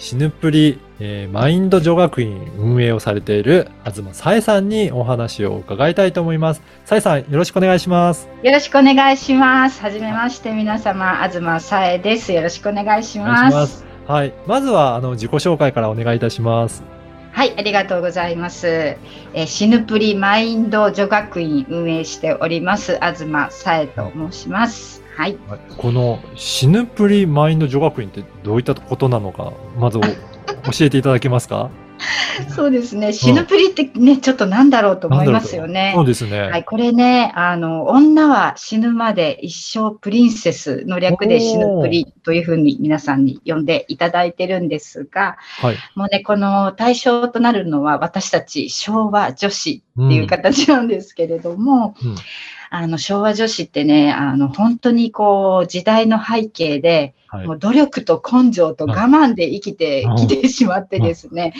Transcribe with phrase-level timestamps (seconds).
[0.00, 6.62] シヌプリ、えーマインド女学院運営をされている東さえさんにお話を伺いたいと思います。
[6.86, 8.26] さえさん、よろしくお願いします。
[8.42, 9.82] よろしくお願いします。
[9.82, 12.32] はじめまして、皆様、東さえです。
[12.32, 13.40] よろしくお願いしおます。
[13.40, 13.84] 願いします。
[14.06, 14.32] はい。
[14.46, 16.82] まずは、あの、自己紹介からお願いいたします。
[17.32, 18.66] はい、ありがとうございます。
[18.66, 25.02] えーシヌプリマインド女学院運営しております、東さえと申します。
[25.20, 25.38] はい。
[25.48, 30.00] はいこの、シヌプリマインド女学院ってどういったことなのか、まずお
[30.72, 31.70] 教えていただけますか？
[32.48, 33.12] そうですね。
[33.12, 36.06] シヌプリってね、ちょっとなんだろうと思いますよねそう。
[36.06, 36.40] ですね。
[36.40, 45.76] はい、これね、あの、女は死ぬまで一生プリンセスの略でシヌプリというふうに皆さんに呼んでいただいてるんですが、はい。
[45.94, 52.14] もうね、この対象となるのは私たち昭和女子っていう形なんですけれども、うん
[52.72, 57.46] あの昭和女子ってね、あの本当にこう時代の背景で、はい。
[57.46, 61.52] もう努力と根性と我慢で生きてうんきてしまってですね、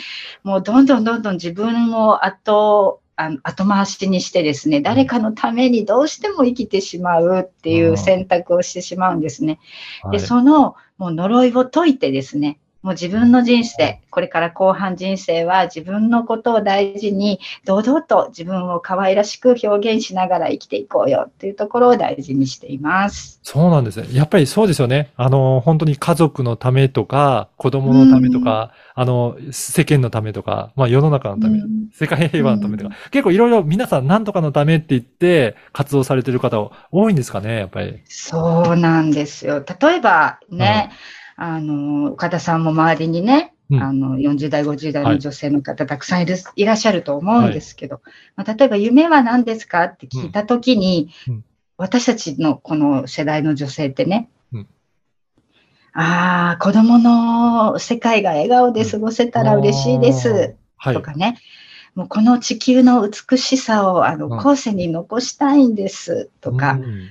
[0.43, 9.59] もうどんどんどんどん自分を後、あの後回しにしてですね、誰かのためにどうしても生きてしまうっていう選択をしてしまうんですね。
[10.03, 10.19] はい。
[10.19, 23.39] で、そのもう呪いを解いてですね、もう自分の人生、これから後半人生は自分のことを大事に、堂々と自分を可愛らしく表現しながら生きていこうよっていうところを大事にしています。
[23.43, 24.07] そうなんですね。
[24.11, 25.11] やっぱりそうですよね。
[25.15, 37.99] あの、本当に家族のためとか、子供のためとか、あの、世間のためとか、まあ世の中のため、うん世界平和のためとか、結構いろいろ皆さん何とかのためって言って活動されてる方多いんですかね、やっぱり。
[38.05, 39.63] そうなんですよ。
[39.81, 40.91] 例えばね、
[41.35, 43.81] あの、岡田さんも周りにね、うん。
[43.81, 48.01] あの、40代、50代の女性の方たくさんいる、い、らっしゃると思うんですけど、
[48.35, 51.33] まあ、例えば夢は何ですかって聞いたときに、うん。
[51.35, 51.43] うん
[51.77, 54.67] 私たちのこの世代の女性ってね、うん。
[55.93, 60.93] ああ、子供の世界が笑顔で過ごせたら嬉しいです、はい。
[60.93, 61.39] とかね、
[61.95, 64.37] もうこの地球の美しさをあのうん。
[64.37, 67.09] 後世に残したいんです、とか、うん。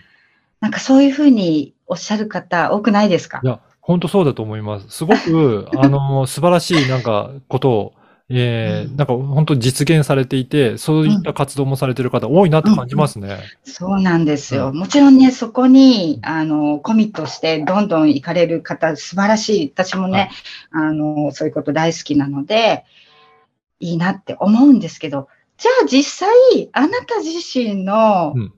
[0.61, 3.41] なんかそういうふうにおっしゃる方多くないですか？
[3.43, 4.89] いや、本当そうだと思います。
[4.89, 7.93] すごく、 あの、素晴らしいなんかことを、
[8.33, 13.39] えーうんなんか本当実現されていて、そういった活動もされてる方多いなって感じますね。
[13.65, 14.69] そうなんですよ。
[14.69, 19.73] うもちろんね、そこに、あの、コミットして、どんどん行かれる方、素晴らしい。
[19.75, 20.31] 私もね、
[20.71, 22.85] あの、そういうこと大好きなので、
[23.81, 25.27] いいなって思うんですけど、
[25.59, 28.53] じゃあ実際、あなた自身のうん、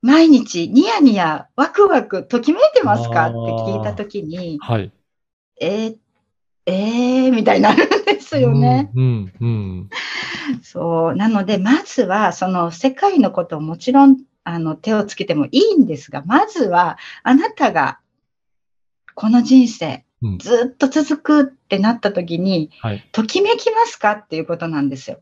[0.00, 3.26] 毎日、ニヤニヤ、ワクワク、ときめいてますか？
[3.26, 4.92] って聞いたときに、はい。
[5.60, 5.96] えー、
[6.66, 8.92] えー、みたいになるんですよね。
[8.94, 9.90] うん、うん、
[10.62, 11.16] そう。
[11.16, 17.98] なので、まずは、その世界のことをもちろん、あの、手をつけてもいいんですが、まずは、あなたが、
[19.14, 23.08] この人生、うんずっと続くってなった時に、はい。
[23.12, 24.12] ときめきますか？
[24.12, 25.20] っていうことなんですよ。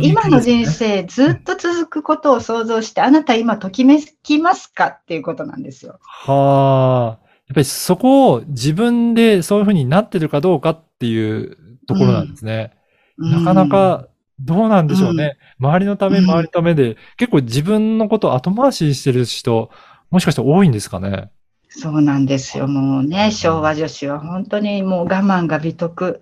[0.00, 1.02] 今の人生。
[1.02, 5.98] 生、ずっと続くことを想像して、あなた今ときめきますかっていうことなんですよ。
[6.02, 7.26] はあ。
[7.46, 11.56] やっぱりそこを自分でそういうふうになってるかどうかっていう
[11.86, 12.72] ところなんですね。
[13.18, 14.08] なかなか
[14.40, 15.36] どうなんでしょうね。
[15.58, 19.70] 周りのため、うん周りのためで、結構自分のことを後回しにしてる人、
[20.10, 21.30] もしかして多いんですかね？
[21.68, 22.66] そうなんですよ。
[22.68, 26.20] もうね、昭和女子は本当にもう我慢が美徳。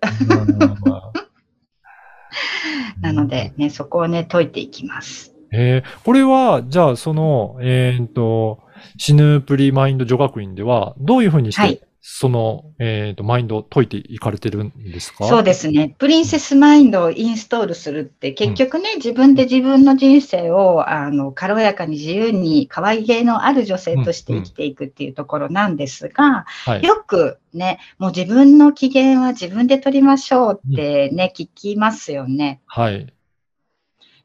[3.00, 5.34] なので、ね、そこをね、解いていきます。
[5.52, 6.04] えー。
[6.04, 8.60] これは、じゃあ、その、えーっと、
[8.96, 15.26] シヌプリマインド女学院では、どういうふうにして、はいその、えーっと、マインドを解いていかれてるんですか？
[15.26, 15.94] そうですね。
[15.98, 26.82] プリンセスマインドをインストールするって、結局ね、自分で自分の人生を、あの、軽やかに自由に可愛げのある女性として生きていくっていうところなんですが、はい。
[26.82, 32.60] よくね、もう自分の機嫌は自分で取りましょうってね、聞きますよね。
[32.64, 33.12] はい。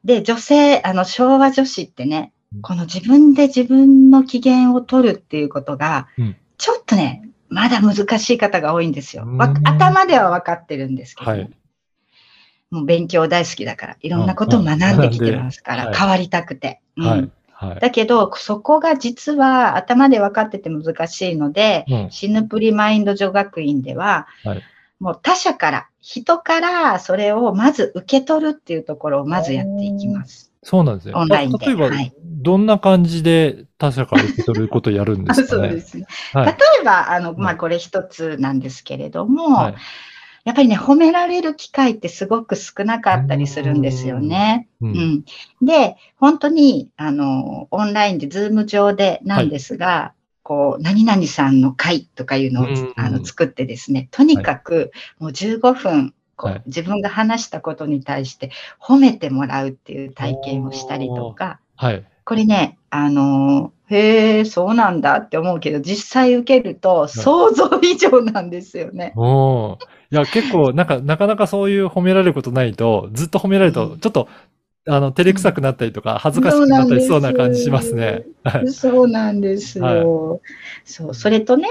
[0.02, 9.26] で、女性、あの、昭和女子ってねうん、この自分で自分の機嫌を取るっていうことがうん、ちょっとね、まだ難しい方が多いんですよ。
[9.64, 11.50] 頭では分かってるんですけど、はい。
[12.70, 16.80] もう勉強大好きだから、いろんなことを学んできてますから、変わりたくて。
[17.80, 22.10] だけど、そこが実は頭で分かってて難しいので、うん。
[22.10, 24.62] シヌプリマインド女学院では、はい。
[24.98, 30.52] もう他者から、人からそれをまず受け取るっていうところをまずやっていきます。
[30.66, 31.14] そうなんですね。
[31.14, 35.70] オンラインであ例えば、はいどんな感じで他者から受け取ることをやるんですか そうね。
[35.70, 36.06] ですね。
[36.32, 36.52] はい例
[36.82, 39.74] えば、あの、まあ、これ一つなんですけれども、はい
[40.44, 44.68] やっぱりね、褒められる機会ってすごく少なかったりするんですよね。
[44.80, 45.24] ううんん。
[45.60, 50.12] で、本当に、あの、オンラインで、ズーム上でなんですが、
[50.44, 56.62] こう、何々さんの会とかいうのを、うんあの作ってですね、とにかくもう15分、こうはい。
[56.66, 58.50] 自分が話したことに対して
[58.80, 62.04] 褒めてもらうっていう体験をしたりとか、はい。
[62.24, 69.12] これね、あのーへえ、そうなんだって思うけど、実際受けると想像以上なんですよね。
[69.16, 69.76] おー。
[70.10, 74.00] いや、結構、なんか、なかなかそういう褒められることないと、ずっと褒められると、うん。
[74.00, 74.28] ちょっと、
[74.88, 78.24] あの、照れくさくなったりとか、恥ずかしくなったりしそうな感じしますね。
[78.42, 78.68] はい。
[78.72, 80.40] そうなんですよ。
[80.84, 81.68] そう、それとね、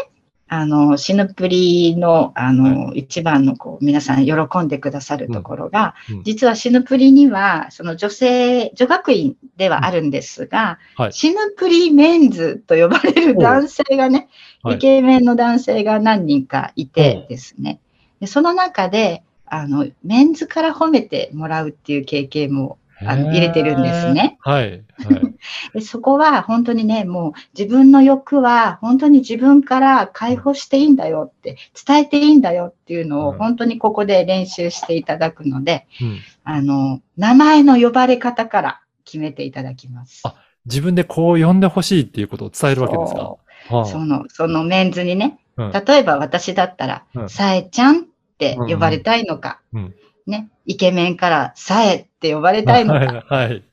[0.47, 6.24] あの、シヌプリの、あの、一番の、こう、皆さん喜んでくださるところが、うんうん。
[6.24, 11.13] 実はシヌプリには、その女性、女学院ではあるんですが、はい。
[11.13, 14.30] シヌプリメンズと呼ばれる男性がね、
[14.62, 14.75] はい。
[14.75, 17.80] イケメンの男性が何人かいておですね、
[18.19, 24.38] でその中で、あの、メンズから褒めてもらうっていう経験もあの入れてるんですね。
[24.41, 24.71] はい。
[24.71, 25.34] はい。
[25.74, 33.38] でそこは本当にね、もう自分の欲は本当に自分から解放していいんだよって、伝えていいんだよっていうのをうん。
[33.38, 36.19] 本当にここで練習していただくので、うん。
[36.44, 40.21] あの、名前の呼ばれ方から決めていただきます。
[40.25, 43.19] あ自分でこう呼んでほしいっていうことを伝えるわけですか？
[43.19, 43.39] そ
[43.75, 43.86] はあ。
[43.86, 45.71] その、そのメンズにね、うん。
[45.71, 47.30] 例えば私だったら、うん。
[47.30, 48.03] さえちゃんっ
[48.38, 49.95] て呼ばれたいのか、うん。
[50.25, 53.48] ね、イケメンからさえって呼ばれたいのか、はい。
[53.50, 53.63] はい。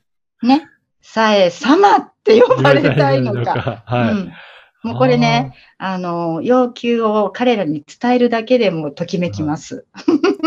[0.43, 0.69] ね、
[1.03, 3.53] さえ様って呼ばれたいのか。
[3.53, 3.83] か。
[3.85, 4.11] はい。
[4.13, 4.33] うん
[4.83, 9.85] もうこれね、あの、要求を彼らに伝えるだけでもときめきます。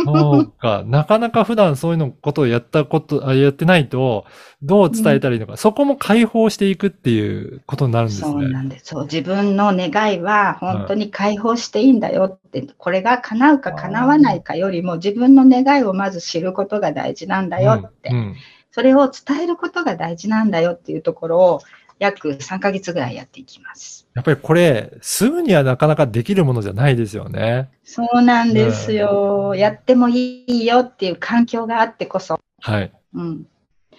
[0.05, 0.85] そうか。
[0.87, 4.27] なかなか普段そういうのことをやったこと、あやってないと、
[4.63, 8.51] どう伝えたらいいのか、そこも解放していくっていうことになるんですそうね。
[8.51, 8.85] なんです。
[8.89, 18.37] そう、自分の願いは本当に解放していいんだよって、これが叶うか叶わないかよりも自分の願いをまず知ることが大事なんだよって、うんうん
[18.77, 21.61] それを伝えることが大事なんだよっていうところを
[21.99, 24.07] 約3ヶ月ぐらいやっていきます。
[24.13, 27.71] やっぱりこれ、すぐにはなかなかできるものじゃないですよね。
[27.85, 29.55] そうなんですよ。
[29.57, 32.39] やってもいいよっていう環境があってこそ。
[32.61, 32.93] はい。
[33.15, 33.45] うん。
[33.45, 33.49] で、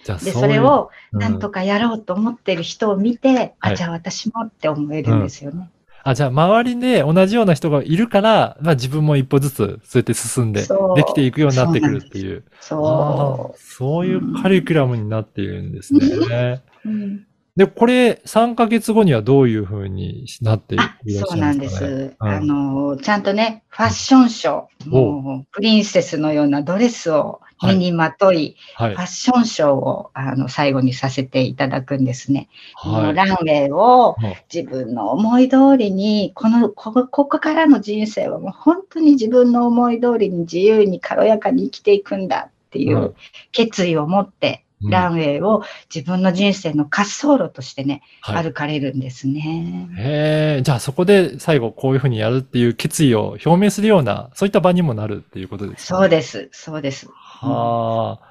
[0.04, 5.72] じゃあういうそれをうんなんとかやろうと思ってる人を見て、はいあ、じゃあ私もって思えるんですよね。
[6.02, 10.66] あ、じゃあ周りで同じような人がいるから、まあ自分も一歩ずつそうやって進んで、で
[11.04, 12.44] きていくようになってくるっていう。
[12.48, 16.62] あそあそういうカリキュラムになっているんですね。
[16.84, 16.88] う。
[16.88, 17.27] うん
[17.58, 21.90] で、これ3ヶ月後にはどういう風になっていらっあ、しゃそうなんでるんですかね？
[21.90, 22.16] す。
[22.20, 29.04] うんあの、ちゃんとね、ファッションショー、もう、プリンセスのようなドレスを身にまとい、はいファ。
[29.04, 32.48] ッションショーを、あの、最後にさせていただくんですね。
[32.82, 33.12] もはい。
[33.12, 43.14] うランウェイをうん自分の思い通りに、この、ここここからの人生はもう本当に自分の思い通りに自由に軽やかに生きていくんだっていううん
[43.52, 45.62] 決意を持って、うんランウェイを
[45.94, 49.88] 自分の人生の滑走路としてね、はい歩かれるんですね。
[49.96, 57.08] へえ、じゃあそこで最後こういう風にやるっていう決意を表明するような、そういった場にもなるっていうことですか、ね、そうです、そうです。
[57.08, 58.28] はあ。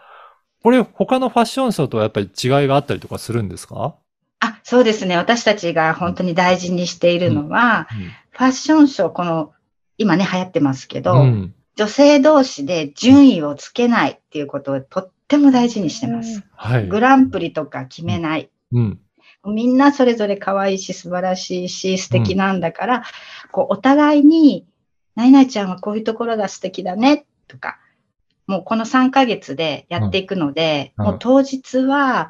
[0.63, 3.95] これ他のファッションショーとはやっぱり違いがあったりとかするんですか？
[4.39, 5.17] あ、そうですね。
[5.17, 9.51] 私たちが本当に大事にしているのは、うんファッションショー、この、
[9.97, 11.55] 今ね、流行ってますけど、うん。
[11.75, 16.43] 女性同士で順位をつけないっていうことをとっても大事にしてます。
[16.55, 16.87] はい。
[16.87, 18.49] グランプリとか決めない。
[18.71, 18.99] うん。
[19.45, 23.03] みんなそれぞれ可愛いし素晴らしいし素敵なんだから、
[23.51, 24.65] こうお互いに、
[25.15, 27.79] 何々ちゃんはこういうところが素敵だねとか、
[28.45, 32.29] もうこの3ヶ月でやっていくので、うんもう当日は、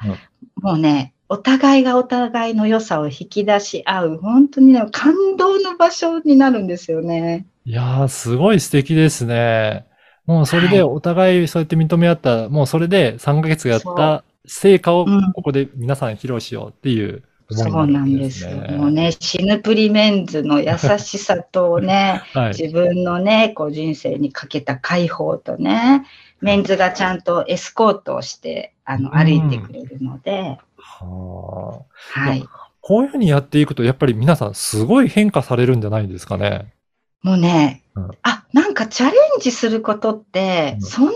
[0.56, 7.46] もうね、お互いがお互いの良さを引き出し合う、本当にね、感動の場所になるんですよね。
[7.66, 9.86] いやー、すごい素敵ですね。
[10.27, 18.51] もうそれでお互いそうやって認め合った、もうそれで3ヶ月やった成果をうんここで皆さん披露しようっていうそうなんですよ。
[18.77, 22.48] もうね、シヌプリメンズの優しさとね、 はい。
[22.50, 26.05] 自分のね、こう人生にかけた解放とね、
[26.41, 31.84] メンズがちゃんとエスコートをして、あの、うん歩いてくれるので、は
[32.15, 32.19] あ。
[32.22, 32.43] はい。
[32.81, 36.74] こういうふうにやっていくと、やっぱり皆さんすごい変化されるんじゃないですかね。
[37.24, 38.12] もうね、うん。
[38.24, 40.81] あ、なんかチャレンジすることって、うん。
[40.81, 41.12] そんな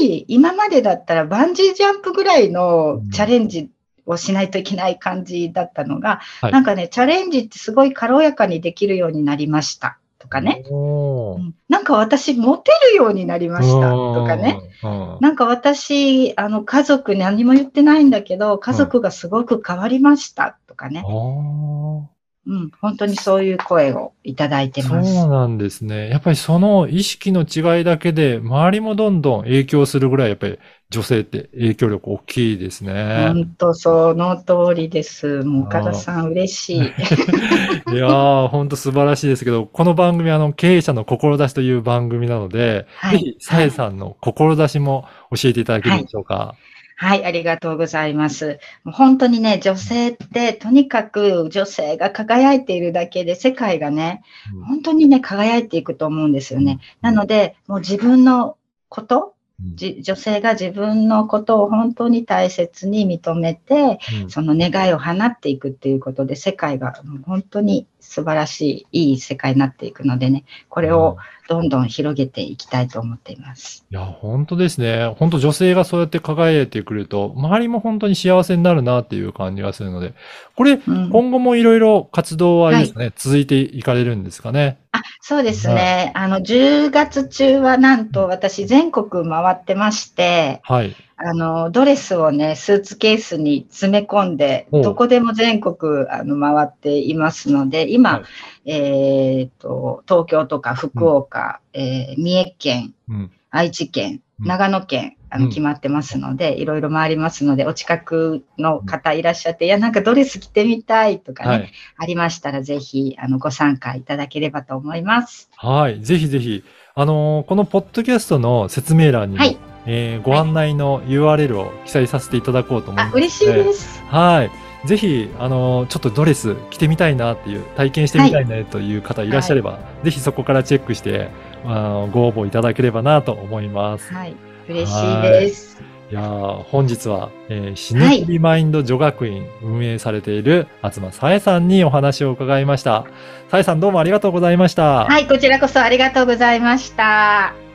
[0.00, 3.10] に今までだったらバンジージャンプぐらいのうん。
[3.10, 3.70] チャレンジ
[4.06, 6.52] をしないといけない感じだったのが、はい。
[6.52, 9.98] なんかね、チャレンジってすごい軽やかにできるようになりました。
[10.18, 10.64] とかね。
[10.70, 11.54] うん。
[11.68, 13.90] なんか私モテるようになりました。
[13.90, 14.60] とかね。。
[14.82, 15.18] うん。
[15.20, 20.58] なんか私、あの家族何も言ってないんだけど、家族がすごく変わりました。
[20.66, 21.02] とかね。
[21.04, 25.26] あーうん、本当にそういう声をいただいてそうます。
[25.28, 26.08] なんですね。
[26.08, 33.28] やっぱりその意識の違いだけで、周りもどんどん影響するぐらい、やっぱり女性って影響力大きいですね。
[33.28, 35.44] 本当その通りです。
[35.44, 36.78] もう岡田さん嬉しい。
[37.92, 46.34] いやー、ほんと素晴らしいですけど、この番組はあの、経営者の志という番組なので、はいぜひ、さえさんの志も教えていただけるでしょうか？
[46.34, 48.58] はい、ありがとうございます。
[48.84, 54.22] もう本当にね、女性って、とにかく女性が輝いているだけで、世界がね、
[54.54, 56.78] うん本当にね、輝いていくと思うんですよね。
[57.00, 59.34] なので、もう自分のこと、
[59.76, 66.94] 女性が自分のことを本当に大切に認めて、うんその願いを放っていくっていうことで、世界が
[67.26, 71.16] 本当に素晴らしい、いい世界になっていくのでね、これを
[71.48, 73.86] どんどん広げていきたいと思っています。
[73.88, 75.14] いや、本当ですね。
[75.16, 80.14] 本当女性がそうやって輝いてくると、周りも本当に幸せになるなっていう感じがするので、
[80.56, 84.78] これ、うん今後もいろいろ活動はですね、続いていかれるんですかね？
[84.90, 86.10] あそうですね。
[86.16, 90.96] あの、10月中はなんと私全国回ってまして、はい。
[91.22, 98.22] あの、ドレスをね、スーツケースに詰め込んで、どこでも全国あの回っていますので、今、は
[98.64, 103.30] いえっと、東京とか福岡、えー三重県、うん。
[103.50, 111.72] 愛知県、うん長野県、あうんの、決まってますので、いろいろ回りますので、お近くの方いらっしゃって、いや、なんかドレス着てみたいとかね、はい。
[111.98, 115.50] ありましたら、ぜひ、あの、ご参加いただければと思います。
[115.56, 116.00] はい。
[116.00, 124.02] ぜひぜひ、あのーこのポッドキャストの説明欄にも、はいえーご案内の URL を記載させていただこうと思いますあ、嬉しいです。
[124.08, 124.50] はい。
[124.86, 131.28] ぜひ、あのーちょっとドレス着てみたいなっていう、体験してみたいねという方いらっしゃれば、ぜひそこからチェックして、
[131.64, 134.12] あのご応募いただければなと思います。
[134.12, 134.34] はい。
[134.68, 135.80] 嬉しいです。
[136.10, 143.06] いやー本日は、えー、シヌプリマインド女学院運営されている東さえさんにお話を伺いました。
[143.48, 145.04] さえさんどうもありがとうございました。
[145.04, 147.69] はい、こちらこそありがとうございました。